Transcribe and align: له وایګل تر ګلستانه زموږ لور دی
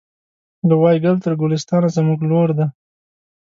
له 0.67 0.75
وایګل 0.81 1.15
تر 1.23 1.33
ګلستانه 1.41 1.89
زموږ 1.95 2.19
لور 2.29 2.49
دی 2.57 2.67